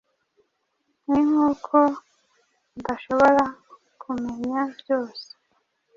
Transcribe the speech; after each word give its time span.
Ni 1.09 1.19
nkuko 1.27 1.77
udashobora 2.79 3.43
kumenya 4.01 4.61
byose 4.79 5.27